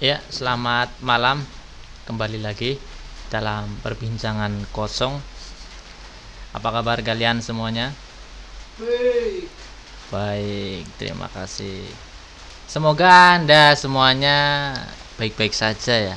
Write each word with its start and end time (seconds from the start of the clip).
Ya, 0.00 0.16
selamat 0.32 0.96
malam. 1.04 1.44
Kembali 2.08 2.40
lagi 2.40 2.80
dalam 3.28 3.68
perbincangan 3.84 4.72
kosong. 4.72 5.20
Apa 6.56 6.80
kabar 6.80 7.04
kalian 7.04 7.44
semuanya? 7.44 7.92
Baik. 8.80 9.52
Baik, 10.08 10.88
terima 10.96 11.28
kasih. 11.28 11.84
Semoga 12.64 13.36
Anda 13.36 13.76
semuanya 13.76 14.72
baik-baik 15.20 15.52
saja 15.52 16.16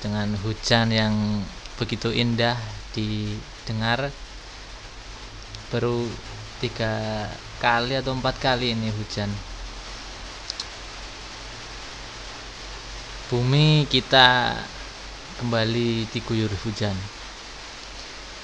Dengan 0.00 0.32
hujan 0.40 0.88
yang 0.88 1.44
begitu 1.76 2.08
indah 2.16 2.56
didengar 2.96 4.08
baru 5.68 6.08
tiga 6.64 7.28
kali 7.60 7.92
atau 7.92 8.16
empat 8.16 8.40
kali 8.40 8.72
ini 8.72 8.88
hujan 8.88 9.28
bumi 13.32 13.88
kita 13.88 14.60
kembali 15.40 16.04
diguyur 16.12 16.52
hujan. 16.68 16.92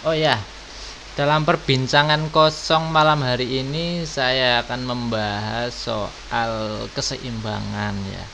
Oh 0.08 0.16
ya 0.16 0.40
dalam 1.12 1.42
perbincangan 1.42 2.30
kosong 2.32 2.94
malam 2.94 3.20
hari 3.26 3.60
ini 3.60 4.06
saya 4.06 4.62
akan 4.62 4.86
membahas 4.86 5.74
soal 5.76 6.86
keseimbangan 6.96 7.92
ya. 8.08 8.24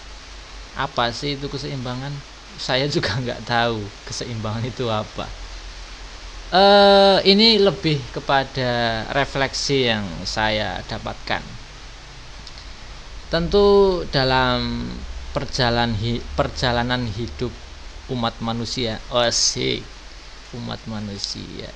Apa 0.78 1.10
sih 1.10 1.34
itu 1.34 1.50
keseimbangan? 1.50 2.12
Saya 2.60 2.86
juga 2.86 3.16
nggak 3.24 3.42
tahu 3.48 3.82
keseimbangan 4.06 4.62
itu 4.62 4.86
apa. 4.86 5.27
Uh, 6.55 7.18
ini 7.27 7.58
lebih 7.58 7.98
kepada 8.14 9.02
refleksi 9.10 9.91
yang 9.91 10.06
saya 10.22 10.84
dapatkan. 10.86 11.42
Tentu 13.32 14.05
dalam 14.12 14.86
perjalanan 15.34 15.98
perjalanan 16.38 17.11
hidup 17.11 17.51
umat 18.15 18.39
manusia, 18.39 19.03
oh 19.11 19.27
sih, 19.34 19.83
umat 20.55 20.78
manusia, 20.86 21.75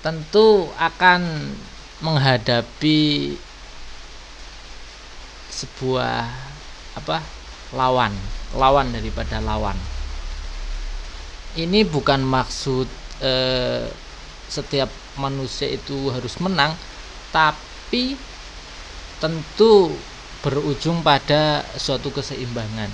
tentu 0.00 0.72
akan 0.80 1.52
menghadapi 2.00 3.36
sebuah 5.52 6.24
apa 6.96 7.20
lawan 7.76 8.16
lawan 8.56 8.90
daripada 8.90 9.38
lawan. 9.38 9.76
Ini 11.54 11.84
bukan 11.84 12.24
maksud 12.24 12.88
eh, 13.20 13.90
setiap 14.48 14.88
manusia 15.18 15.70
itu 15.70 16.10
harus 16.10 16.38
menang 16.42 16.74
tapi 17.30 18.18
tentu 19.22 19.94
berujung 20.40 21.04
pada 21.04 21.64
suatu 21.76 22.10
keseimbangan 22.10 22.88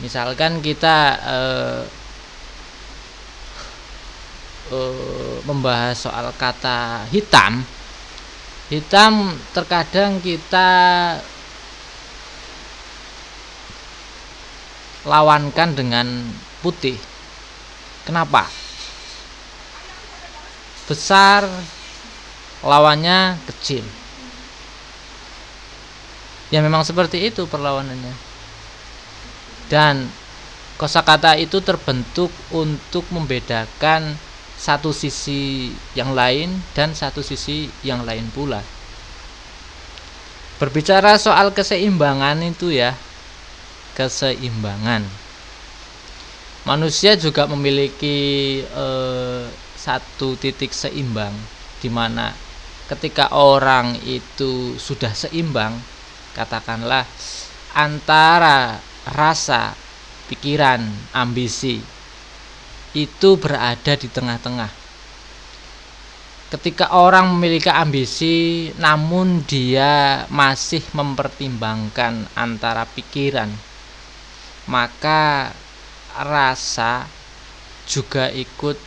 misalkan 0.00 0.62
kita 0.64 0.96
eh, 1.20 1.82
eh, 4.72 5.36
membahas 5.44 5.98
soal 5.98 6.30
kata 6.38 7.04
hitam 7.10 7.62
hitam 8.70 9.34
terkadang 9.50 10.22
kita 10.22 10.68
lawankan 15.02 15.74
dengan 15.74 16.06
putih 16.62 17.10
Kenapa? 18.10 18.48
Besar 20.88 21.44
lawannya 22.64 23.38
kecil. 23.46 23.84
Ya 26.50 26.62
memang 26.62 26.82
seperti 26.82 27.30
itu 27.30 27.46
perlawanannya. 27.46 28.14
Dan 29.70 30.10
kosakata 30.76 31.38
itu 31.38 31.62
terbentuk 31.62 32.30
untuk 32.50 33.06
membedakan 33.14 34.18
satu 34.58 34.90
sisi 34.90 35.70
yang 35.94 36.12
lain 36.12 36.60
dan 36.74 36.92
satu 36.92 37.22
sisi 37.22 37.70
yang 37.86 38.02
lain 38.02 38.26
pula. 38.34 38.60
Berbicara 40.58 41.16
soal 41.16 41.54
keseimbangan 41.54 42.36
itu 42.44 42.74
ya, 42.74 42.92
keseimbangan 43.96 45.30
manusia 46.68 47.16
juga 47.16 47.48
memiliki 47.48 48.60
eh, 48.62 49.44
satu 49.76 50.36
titik 50.36 50.76
seimbang 50.76 51.32
di 51.80 51.88
mana 51.88 52.36
ketika 52.92 53.32
orang 53.32 53.96
itu 54.04 54.76
sudah 54.76 55.16
seimbang 55.16 55.80
katakanlah 56.34 57.06
antara 57.74 58.78
rasa 59.06 59.74
pikiran 60.30 60.82
ambisi 61.14 61.82
itu 62.94 63.30
berada 63.38 63.94
di 63.94 64.08
tengah-tengah. 64.10 64.70
Ketika 66.50 66.90
orang 66.98 67.30
memiliki 67.30 67.70
ambisi 67.70 68.68
namun 68.74 69.46
dia 69.46 70.26
masih 70.26 70.82
mempertimbangkan 70.90 72.26
antara 72.34 72.82
pikiran 72.90 73.46
maka 74.66 75.54
rasa 76.18 77.06
juga 77.86 78.30
ikut 78.34 78.78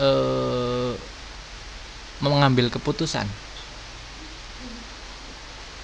eh, 0.00 0.92
mengambil 2.20 2.68
keputusan 2.68 3.45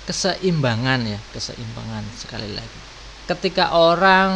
keseimbangan 0.08 1.06
ya 1.06 1.20
keseimbangan 1.34 2.04
sekali 2.18 2.50
lagi. 2.52 2.80
Ketika 3.26 3.72
orang 3.76 4.32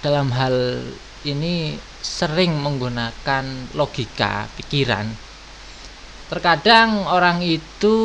dalam 0.00 0.30
hal 0.30 0.84
ini 1.24 1.74
sering 2.04 2.60
menggunakan 2.60 3.72
logika 3.72 4.46
pikiran 4.60 5.08
terkadang 6.28 7.04
orang 7.08 7.40
itu 7.44 7.96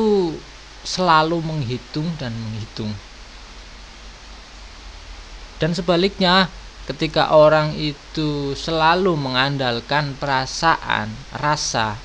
selalu 0.84 1.44
menghitung 1.44 2.08
dan 2.20 2.32
menghitung. 2.36 2.92
Dan 5.60 5.76
sebaliknya, 5.76 6.48
ketika 6.88 7.36
orang 7.36 7.76
itu 7.76 8.56
selalu 8.56 9.18
mengandalkan 9.20 10.16
perasaan, 10.16 11.12
rasa, 11.36 12.00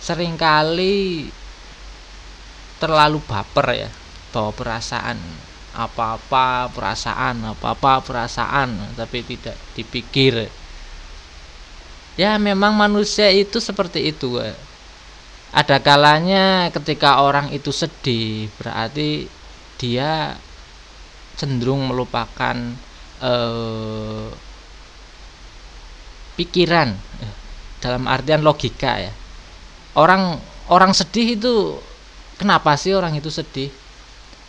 sering 0.00 0.40
kali 0.40 1.28
terlalu 2.82 3.22
baper 3.22 3.86
ya, 3.86 3.90
bawa 4.34 4.50
perasaan 4.50 5.18
apa-apa 5.72 6.68
perasaan, 6.68 7.48
apa-apa 7.48 8.04
perasaan, 8.04 8.92
tapi 8.92 9.24
tidak 9.24 9.56
dipikir. 9.72 10.52
Ya, 12.20 12.36
memang 12.36 12.76
manusia 12.76 13.32
itu 13.32 13.56
seperti 13.56 14.12
itu. 14.12 14.36
Ada 15.52 15.80
kalanya 15.80 16.68
ketika 16.68 17.24
orang 17.24 17.48
itu 17.56 17.72
sedih, 17.72 18.52
berarti 18.60 19.28
dia 19.80 20.36
cenderung 21.40 21.88
melupakan 21.88 22.56
eh, 23.24 24.28
pikiran 26.36 26.92
dalam 27.82 28.06
artian 28.06 28.40
logika 28.46 28.94
ya 29.00 29.12
orang 29.98 30.38
orang 30.70 30.94
sedih 30.96 31.36
itu 31.36 31.76
kenapa 32.42 32.74
sih 32.74 32.90
orang 32.90 33.14
itu 33.14 33.30
sedih? 33.30 33.70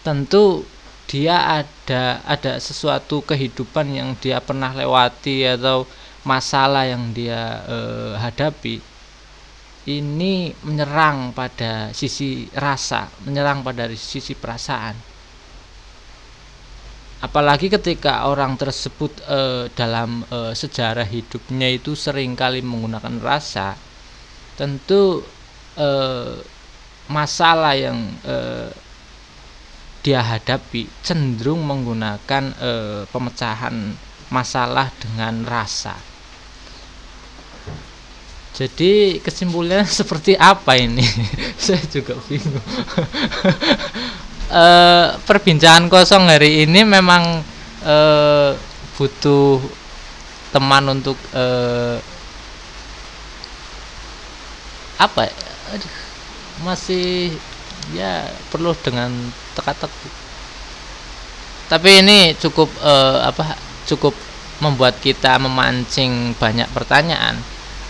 Tentu 0.01 0.65
dia 1.05 1.61
ada 1.61 2.25
ada 2.25 2.57
sesuatu 2.57 3.21
kehidupan 3.21 3.93
yang 3.93 4.09
dia 4.17 4.41
pernah 4.41 4.73
lewati 4.73 5.45
atau 5.45 5.85
masalah 6.25 6.89
yang 6.89 7.13
dia 7.13 7.61
eh, 7.69 8.13
hadapi. 8.17 8.81
Ini 9.83 10.33
menyerang 10.63 11.35
pada 11.35 11.91
sisi 11.93 12.47
rasa 12.55 13.11
menyerang 13.29 13.61
pada 13.61 13.85
sisi 13.93 14.33
perasaan. 14.33 15.13
Apalagi 17.23 17.71
ketika 17.71 18.27
orang 18.27 18.59
tersebut 18.59 19.23
e, 19.23 19.71
dalam 19.71 20.27
e, 20.27 20.51
sejarah 20.51 21.07
hidupnya 21.07 21.71
itu 21.71 21.95
sering 21.95 22.35
kali 22.35 22.59
menggunakan 22.59 23.15
rasa 23.23 23.79
tentu 24.59 25.23
e, 25.79 25.88
masalah 27.11 27.75
yang 27.75 28.00
e, 28.23 28.35
dia 30.03 30.19
hadapi 30.19 30.88
cenderung 31.03 31.63
menggunakan 31.63 32.53
e, 32.59 32.71
pemecahan 33.11 33.95
masalah 34.33 34.89
dengan 35.00 35.45
rasa. 35.45 36.13
Jadi 38.53 39.17
kesimpulannya 39.21 39.85
seperti 40.01 40.38
apa 40.38 40.77
ini? 40.77 41.05
Saya 41.63 41.81
juga 41.89 42.13
bingung. 42.29 42.61
Uh, 44.53 45.17
perbincangan 45.27 45.89
kosong 45.89 46.29
hari 46.29 46.65
ini 46.65 46.85
memang 46.85 47.41
uh, 47.81 48.53
butuh 48.94 49.57
teman 50.53 50.85
untuk 51.01 51.17
uh, 51.33 51.97
apa 55.01 55.21
ya? 55.25 55.33
Aduh, 55.73 56.02
masih 56.61 57.33
ya 57.97 58.29
perlu 58.53 58.77
dengan 58.77 59.09
teka-teki. 59.57 60.09
Tapi 61.73 61.89
ini 62.05 62.38
cukup 62.38 62.69
eh, 62.85 63.19
apa 63.25 63.57
cukup 63.89 64.13
membuat 64.61 65.01
kita 65.01 65.41
memancing 65.41 66.38
banyak 66.38 66.69
pertanyaan 66.69 67.41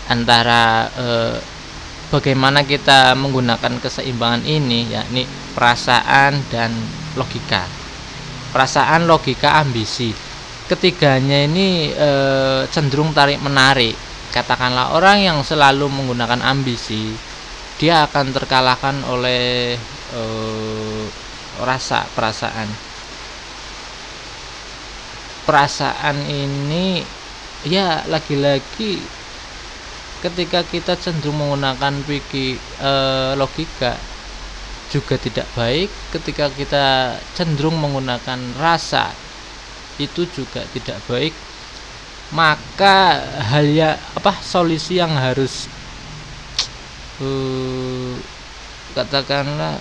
antara 0.08 0.88
eh, 0.96 1.36
bagaimana 2.14 2.62
kita 2.62 3.18
menggunakan 3.18 3.82
keseimbangan 3.82 4.46
ini 4.46 4.86
yakni 4.94 5.26
perasaan 5.54 6.46
dan 6.46 6.70
logika. 7.18 7.66
Perasaan 8.54 9.10
logika 9.10 9.58
ambisi. 9.58 10.14
Ketiganya 10.64 11.44
ini 11.44 11.92
e, 11.92 12.10
cenderung 12.72 13.12
tarik 13.12 13.36
menarik 13.44 13.92
katakanlah 14.32 14.96
orang 14.96 15.20
yang 15.20 15.38
selalu 15.44 15.92
menggunakan 15.92 16.40
ambisi 16.40 17.12
dia 17.78 18.06
akan 18.06 18.30
terkalahkan 18.30 19.02
oleh 19.10 19.74
e, 20.14 20.22
rasa 21.62 22.06
perasaan. 22.14 22.70
Perasaan 25.44 26.16
ini 26.24 27.04
ya 27.66 28.04
lagi-lagi 28.08 29.02
ketika 30.24 30.64
kita 30.64 30.96
cenderung 30.96 31.36
menggunakan 31.42 32.00
pikir 32.06 32.56
e, 32.80 32.92
logika 33.34 33.98
juga 34.88 35.18
tidak 35.18 35.50
baik. 35.58 35.90
Ketika 36.14 36.46
kita 36.54 37.18
cenderung 37.34 37.76
menggunakan 37.82 38.38
rasa 38.56 39.10
itu 39.98 40.26
juga 40.30 40.62
tidak 40.70 41.02
baik. 41.10 41.34
Maka 42.34 43.20
hal 43.52 43.66
ya 43.68 43.90
apa 44.16 44.32
solusi 44.42 44.98
yang 44.98 45.12
harus 45.14 45.70
uh, 47.20 48.14
katakanlah 48.94 49.78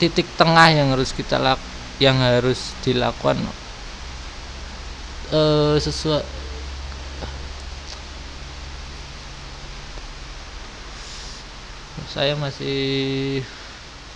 titik 0.00 0.26
tengah 0.34 0.68
yang 0.72 0.90
harus 0.92 1.14
kita 1.14 1.38
lak 1.38 1.60
yang 2.02 2.18
harus 2.18 2.74
dilakukan 2.82 3.38
uh, 5.30 5.78
sesuai 5.78 6.24
saya 12.12 12.36
masih 12.36 13.40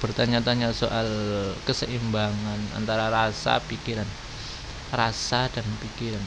bertanya-tanya 0.05 0.69
soal 0.77 1.09
keseimbangan 1.65 2.61
antara 2.77 3.09
rasa 3.09 3.57
pikiran 3.65 4.05
rasa 4.93 5.51
dan 5.51 5.67
pikiran. 5.83 6.23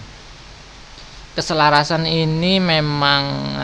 Keselarasan 1.38 2.04
ini 2.10 2.60
memang 2.60 3.56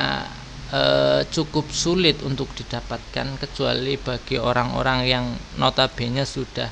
e, 0.72 0.82
cukup 1.30 1.70
sulit 1.70 2.22
untuk 2.22 2.50
didapatkan 2.56 3.38
kecuali 3.42 3.98
bagi 4.00 4.38
orang-orang 4.40 5.00
yang 5.06 5.26
notabene 5.60 6.26
sudah 6.26 6.70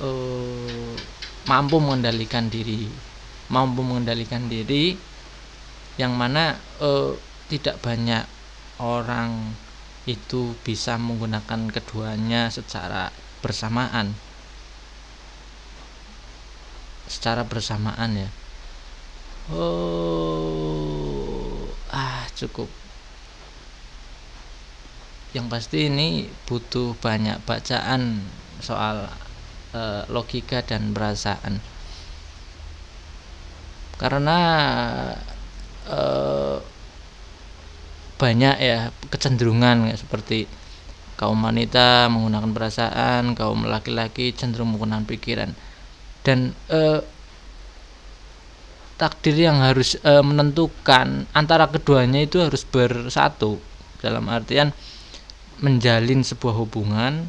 e, 0.00 0.08
mampu 1.46 1.76
mengendalikan 1.82 2.46
diri 2.46 2.86
mampu 3.50 3.82
mengendalikan 3.82 4.46
diri 4.46 4.94
yang 5.98 6.14
mana 6.14 6.54
e, 6.78 7.18
tidak 7.50 7.82
banyak 7.82 8.22
orang 8.78 9.58
itu 10.08 10.56
bisa 10.64 10.96
menggunakan 10.96 11.68
keduanya 11.68 12.48
secara 12.48 13.12
bersamaan. 13.44 14.16
Secara 17.10 17.44
bersamaan 17.44 18.16
ya. 18.16 18.30
Oh 19.50 21.10
ah 21.90 22.22
cukup 22.38 22.70
yang 25.36 25.46
pasti 25.46 25.86
ini 25.86 26.26
butuh 26.48 26.98
banyak 26.98 27.38
bacaan 27.46 28.24
soal 28.58 29.06
e, 29.70 29.82
logika 30.10 30.62
dan 30.66 30.90
perasaan 30.90 31.62
karena 34.00 34.38
e, 35.86 36.00
banyak 38.20 38.56
ya 38.60 38.92
kecenderungan 39.08 39.88
seperti 39.96 40.44
kaum 41.20 41.44
wanita 41.44 42.08
menggunakan 42.08 42.52
perasaan, 42.56 43.36
kaum 43.36 43.68
laki-laki 43.68 44.32
cenderung 44.32 44.72
menggunakan 44.72 45.04
pikiran. 45.04 45.52
Dan 46.24 46.56
eh, 46.72 47.00
takdir 48.96 49.36
yang 49.36 49.60
harus 49.60 50.00
eh, 50.00 50.24
menentukan 50.24 51.28
antara 51.36 51.68
keduanya 51.68 52.24
itu 52.24 52.40
harus 52.40 52.64
bersatu 52.64 53.60
dalam 54.00 54.32
artian 54.32 54.72
menjalin 55.60 56.24
sebuah 56.24 56.56
hubungan 56.56 57.28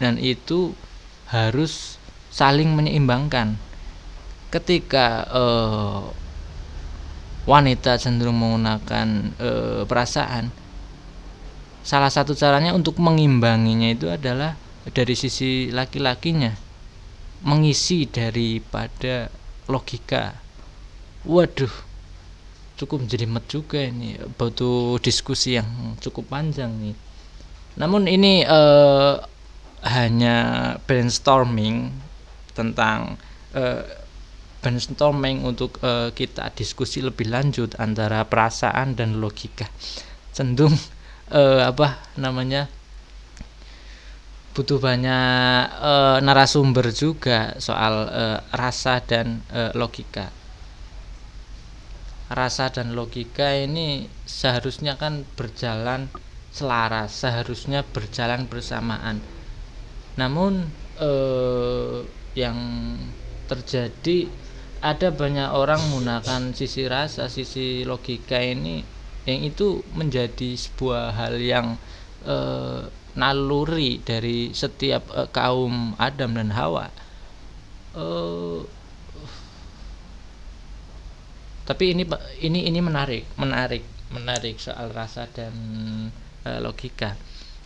dan 0.00 0.16
itu 0.16 0.72
harus 1.28 2.00
saling 2.32 2.72
menyeimbangkan. 2.72 3.60
Ketika 4.48 5.28
eh, 5.28 6.02
wanita 7.48 7.96
cenderung 7.96 8.36
menggunakan 8.36 9.08
e, 9.40 9.50
perasaan 9.88 10.52
salah 11.80 12.12
satu 12.12 12.36
caranya 12.36 12.76
untuk 12.76 13.00
mengimbanginya 13.00 13.88
itu 13.88 14.12
adalah 14.12 14.52
dari 14.92 15.16
sisi 15.16 15.72
laki-lakinya 15.72 16.52
mengisi 17.48 18.04
daripada 18.04 19.32
logika 19.64 20.36
waduh 21.24 21.72
cukup 22.76 23.08
jelimet 23.08 23.48
juga 23.48 23.80
ini 23.80 24.20
butuh 24.36 25.00
diskusi 25.00 25.56
yang 25.56 25.96
cukup 26.04 26.28
panjang 26.28 26.68
nih 26.76 27.07
namun 27.78 28.10
ini 28.10 28.42
e, 28.42 28.60
hanya 29.86 30.36
brainstorming 30.84 31.94
tentang 32.52 33.14
e, 33.54 33.86
brainstorming 34.58 35.46
untuk 35.46 35.78
uh, 35.86 36.10
kita 36.10 36.50
diskusi 36.52 36.98
lebih 36.98 37.30
lanjut 37.30 37.78
antara 37.78 38.26
perasaan 38.26 38.98
dan 38.98 39.22
logika. 39.22 39.70
Cenderung 40.34 40.74
uh, 41.30 41.62
apa 41.66 42.02
namanya 42.18 42.66
butuh 44.52 44.82
banyak 44.82 45.62
uh, 45.78 46.18
narasumber 46.18 46.90
juga 46.90 47.54
soal 47.62 48.10
uh, 48.10 48.38
rasa 48.50 48.98
dan 48.98 49.46
uh, 49.54 49.70
logika. 49.78 50.34
Rasa 52.28 52.68
dan 52.68 52.92
logika 52.92 53.54
ini 53.56 54.10
seharusnya 54.26 54.98
kan 55.00 55.24
berjalan 55.38 56.12
selaras 56.58 57.14
seharusnya 57.14 57.86
berjalan 57.94 58.50
bersamaan 58.50 59.22
namun 60.18 60.66
eh, 60.98 62.02
yang 62.34 62.58
terjadi 63.46 64.28
ada 64.78 65.10
banyak 65.10 65.50
orang 65.50 65.82
menggunakan 65.90 66.54
sisi 66.54 66.86
rasa, 66.86 67.26
sisi 67.26 67.82
logika 67.82 68.38
ini 68.38 68.86
yang 69.26 69.42
itu 69.42 69.82
menjadi 69.92 70.54
sebuah 70.54 71.12
hal 71.18 71.34
yang 71.36 71.74
e, 72.22 72.36
naluri 73.18 73.98
dari 74.00 74.54
setiap 74.54 75.10
e, 75.10 75.20
kaum 75.34 75.98
Adam 75.98 76.30
dan 76.38 76.54
Hawa. 76.54 76.86
E, 77.92 78.06
tapi 81.66 81.92
ini 81.92 82.06
ini 82.40 82.70
ini 82.70 82.80
menarik, 82.80 83.28
menarik, 83.36 83.84
menarik 84.14 84.56
soal 84.62 84.94
rasa 84.94 85.28
dan 85.28 85.52
e, 86.44 86.50
logika. 86.62 87.14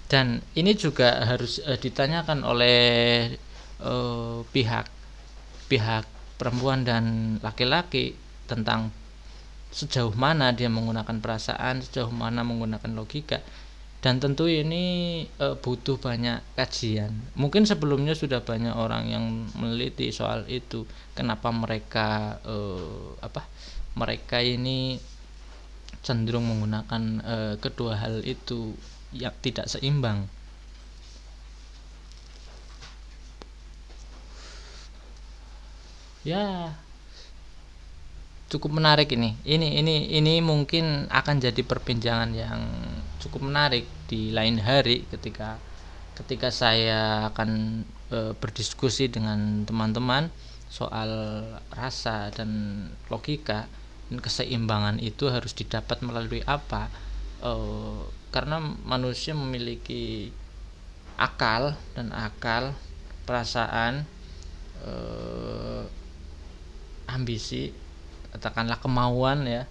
Dan 0.09 0.45
ini 0.57 0.77
juga 0.77 1.25
harus 1.25 1.61
e, 1.65 1.73
ditanyakan 1.81 2.45
oleh 2.45 2.81
e, 3.81 3.95
pihak 4.45 4.87
pihak 5.73 6.05
perempuan 6.37 6.85
dan 6.85 7.37
laki-laki 7.41 8.13
tentang 8.45 8.93
sejauh 9.73 10.13
mana 10.13 10.53
dia 10.53 10.69
menggunakan 10.69 11.17
perasaan, 11.25 11.81
sejauh 11.81 12.13
mana 12.13 12.45
menggunakan 12.45 12.93
logika. 12.93 13.41
Dan 14.03 14.19
tentu 14.19 14.51
ini 14.51 15.25
e, 15.25 15.47
butuh 15.63 15.97
banyak 15.97 16.43
kajian. 16.59 17.15
Mungkin 17.39 17.65
sebelumnya 17.65 18.19
sudah 18.19 18.43
banyak 18.43 18.75
orang 18.75 19.07
yang 19.09 19.25
meneliti 19.55 20.11
soal 20.11 20.43
itu. 20.51 20.85
Kenapa 21.15 21.55
mereka 21.55 22.37
e, 22.43 22.57
apa? 23.23 23.47
Mereka 23.95 24.43
ini 24.43 24.99
cenderung 26.03 26.47
menggunakan 26.47 27.03
e, 27.23 27.37
kedua 27.63 27.97
hal 27.97 28.21
itu 28.27 28.75
yang 29.15 29.35
tidak 29.41 29.71
seimbang. 29.71 30.27
ya 36.23 36.71
cukup 38.47 38.79
menarik 38.79 39.11
ini 39.11 39.35
ini 39.43 39.83
ini 39.83 39.97
ini 40.15 40.39
mungkin 40.39 41.11
akan 41.11 41.37
jadi 41.43 41.63
perbincangan 41.67 42.31
yang 42.31 42.63
cukup 43.19 43.49
menarik 43.51 43.89
di 44.07 44.31
lain 44.31 44.63
hari 44.63 45.03
ketika 45.11 45.59
ketika 46.15 46.53
saya 46.53 47.33
akan 47.33 47.83
e, 48.13 48.19
berdiskusi 48.39 49.09
dengan 49.11 49.65
teman-teman 49.67 50.29
soal 50.69 51.11
rasa 51.73 52.31
dan 52.31 52.49
logika 53.09 53.67
dan 54.13 54.21
keseimbangan 54.21 55.01
itu 55.01 55.33
harus 55.33 55.57
didapat 55.57 56.05
melalui 56.05 56.45
apa? 56.45 56.93
E, 57.41 57.53
karena 58.29 58.61
manusia 58.85 59.33
memiliki 59.33 60.29
akal 61.17 61.73
dan 61.97 62.13
akal 62.13 62.77
perasaan 63.25 64.05
eh, 64.83 65.85
ambisi 67.09 67.73
katakanlah 68.33 68.81
kemauan 68.81 69.45
ya. 69.45 69.65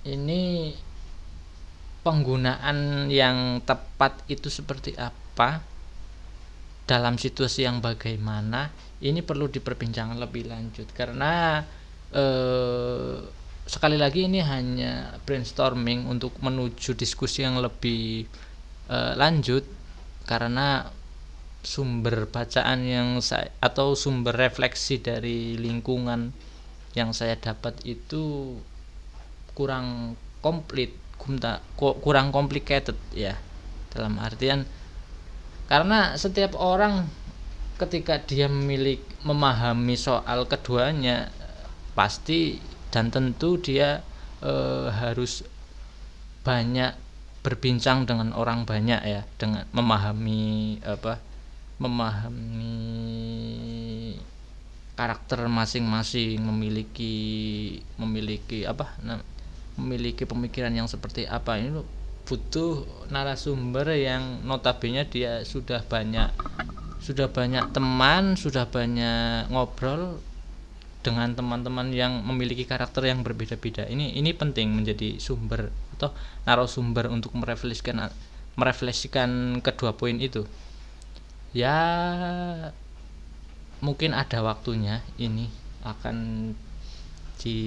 Ini 0.00 0.72
penggunaan 2.00 3.08
yang 3.12 3.60
tepat 3.62 4.24
itu 4.32 4.48
seperti 4.48 4.96
apa? 4.96 5.60
Dalam 6.88 7.20
situasi 7.20 7.68
yang 7.68 7.84
bagaimana? 7.84 8.72
Ini 9.04 9.20
perlu 9.20 9.46
diperbincangkan 9.52 10.16
lebih 10.16 10.48
lanjut. 10.48 10.88
Karena 10.96 11.60
eh, 12.14 13.16
sekali 13.70 13.94
lagi 13.94 14.26
ini 14.26 14.42
hanya 14.42 15.14
brainstorming 15.22 16.10
untuk 16.10 16.34
menuju 16.42 16.98
diskusi 16.98 17.46
yang 17.46 17.62
lebih 17.62 18.26
eh, 18.90 19.12
lanjut 19.14 19.62
karena 20.26 20.90
sumber 21.60 22.24
bacaan 22.24 22.82
yang 22.88 23.20
saya 23.20 23.52
atau 23.60 23.92
sumber 23.92 24.32
refleksi 24.32 24.96
dari 24.96 25.60
lingkungan 25.60 26.32
yang 26.96 27.12
saya 27.12 27.36
dapat 27.36 27.76
itu 27.86 28.56
kurang 29.54 30.16
komplit 30.40 30.96
kurang 31.76 32.32
complicated 32.32 32.96
ya. 33.12 33.36
Dalam 33.92 34.16
artian 34.22 34.64
karena 35.68 36.16
setiap 36.16 36.56
orang 36.56 37.06
ketika 37.76 38.18
dia 38.22 38.48
memiliki 38.50 39.04
memahami 39.22 39.94
soal 39.94 40.48
keduanya 40.48 41.28
pasti 42.00 42.56
dan 42.88 43.12
tentu 43.12 43.60
dia 43.60 44.00
e, 44.40 44.52
harus 44.88 45.44
banyak 46.40 46.96
berbincang 47.44 48.08
dengan 48.08 48.32
orang 48.32 48.64
banyak 48.64 49.00
ya 49.04 49.28
dengan 49.36 49.68
memahami 49.76 50.80
apa 50.80 51.20
memahami 51.76 52.76
karakter 54.96 55.44
masing-masing 55.44 56.40
memiliki 56.40 57.16
memiliki 58.00 58.64
apa 58.64 58.96
memiliki 59.76 60.28
pemikiran 60.28 60.72
yang 60.72 60.88
seperti 60.88 61.24
apa. 61.24 61.56
Ini 61.56 61.72
butuh 62.28 62.84
narasumber 63.08 63.96
yang 63.96 64.44
notabene 64.44 65.08
dia 65.08 65.40
sudah 65.44 65.80
banyak 65.84 66.28
sudah 67.00 67.32
banyak 67.32 67.72
teman 67.72 68.36
sudah 68.36 68.68
banyak 68.68 69.48
ngobrol 69.48 70.20
dengan 71.00 71.32
teman-teman 71.32 71.88
yang 71.96 72.20
memiliki 72.20 72.68
karakter 72.68 73.08
yang 73.08 73.24
berbeda-beda. 73.24 73.88
Ini 73.88 74.20
ini 74.20 74.30
penting 74.36 74.68
menjadi 74.72 75.16
sumber 75.16 75.72
atau 75.96 76.12
narasumber 76.44 77.08
untuk 77.08 77.32
merefleksikan 77.36 78.12
merefleksikan 78.56 79.60
kedua 79.64 79.96
poin 79.96 80.20
itu. 80.20 80.44
Ya 81.56 81.76
mungkin 83.80 84.12
ada 84.12 84.44
waktunya 84.44 85.00
ini 85.16 85.48
akan 85.82 86.52
di 87.40 87.58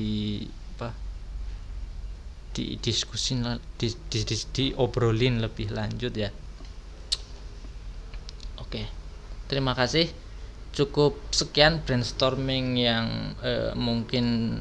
apa 0.77 0.93
di 2.53 2.77
diskusi 2.77 3.33
di, 3.81 3.89
di, 3.89 4.19
di, 4.21 4.35
di 4.53 4.65
obrolin 4.77 5.41
lebih 5.41 5.73
lanjut 5.73 6.13
ya. 6.13 6.29
Oke 8.61 8.85
terima 9.49 9.73
kasih 9.73 10.22
cukup 10.73 11.15
sekian 11.29 11.85
brainstorming 11.85 12.81
yang 12.81 13.37
eh, 13.45 13.71
mungkin 13.77 14.59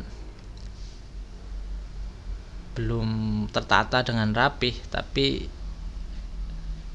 belum 2.72 3.10
tertata 3.52 4.04
dengan 4.04 4.32
rapih 4.32 4.76
tapi 4.92 5.48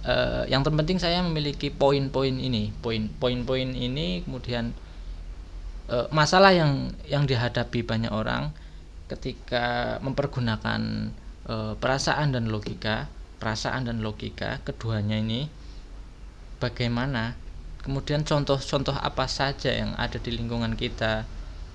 eh, 0.05 0.43
yang 0.49 0.61
terpenting 0.61 1.01
saya 1.01 1.21
memiliki 1.25 1.73
poin-poin 1.73 2.37
ini. 2.37 2.69
Poin-poin-poin 2.81 3.69
ini 3.73 4.21
kemudian 4.21 4.73
eh, 5.89 6.07
masalah 6.13 6.53
yang 6.53 6.93
yang 7.09 7.25
dihadapi 7.25 7.81
banyak 7.81 8.13
orang 8.13 8.53
ketika 9.09 9.97
mempergunakan 10.05 11.09
eh, 11.49 11.73
perasaan 11.77 12.37
dan 12.37 12.53
logika 12.53 13.09
perasaan 13.37 13.85
dan 13.85 14.01
logika 14.01 14.61
keduanya 14.65 15.21
ini 15.21 15.45
bagaimana 16.57 17.37
kemudian 17.81 18.25
contoh-contoh 18.25 18.95
apa 18.95 19.25
saja 19.29 19.73
yang 19.73 19.93
ada 19.97 20.17
di 20.17 20.31
lingkungan 20.33 20.73
kita? 20.77 21.25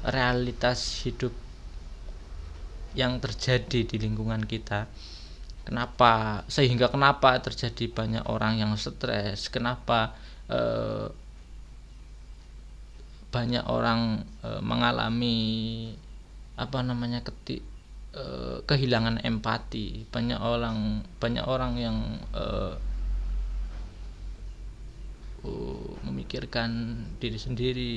Realitas 0.02 1.06
hidup 1.06 1.30
yang 2.92 3.20
terjadi 3.20 3.88
di 3.88 3.96
lingkungan 3.96 4.44
kita. 4.44 4.88
Kenapa? 5.62 6.42
Sehingga 6.50 6.90
kenapa 6.90 7.38
terjadi 7.38 7.88
banyak 7.88 8.24
orang 8.26 8.58
yang 8.58 8.72
stres? 8.74 9.48
Kenapa 9.48 10.12
eh, 10.50 11.08
banyak 13.32 13.64
orang 13.70 14.26
eh, 14.44 14.60
mengalami 14.60 15.38
apa 16.58 16.78
namanya 16.84 17.24
ketik 17.24 17.62
eh, 18.12 18.58
kehilangan 18.66 19.22
empati? 19.22 20.10
Banyak 20.10 20.40
orang 20.42 21.06
banyak 21.22 21.44
orang 21.46 21.72
yang 21.78 21.96
eh, 22.34 22.74
memikirkan 26.06 27.02
diri 27.18 27.38
sendiri. 27.38 27.96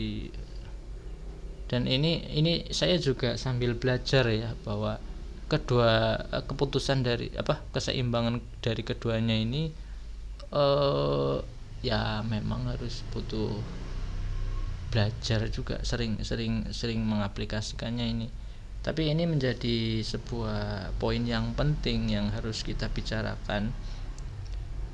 Dan 1.65 1.89
ini 1.89 2.21
ini 2.33 2.69
saya 2.69 2.97
juga 3.01 3.37
sambil 3.41 3.73
belajar 3.73 4.29
ya 4.29 4.53
bahwa 4.65 5.01
kedua 5.45 6.17
eh, 6.33 6.43
keputusan 6.45 7.05
dari 7.05 7.29
apa 7.37 7.61
keseimbangan 7.73 8.41
dari 8.61 8.81
keduanya 8.81 9.37
ini 9.37 9.69
uh, 10.49 11.37
ya 11.85 12.25
memang 12.25 12.65
harus 12.69 13.05
butuh 13.13 13.53
belajar 14.89 15.45
juga 15.53 15.81
sering 15.85 16.21
sering 16.25 16.69
sering 16.73 17.01
mengaplikasikannya 17.05 18.05
ini. 18.09 18.27
Tapi 18.85 19.09
ini 19.09 19.25
menjadi 19.25 20.05
sebuah 20.05 20.93
poin 21.01 21.25
yang 21.25 21.57
penting 21.57 22.13
yang 22.13 22.29
harus 22.29 22.61
kita 22.61 22.85
bicarakan 22.93 23.73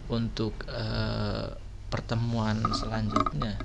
untuk 0.08 0.56
uh, 0.72 1.52
pertemuan 1.92 2.56
selanjutnya 2.72 3.60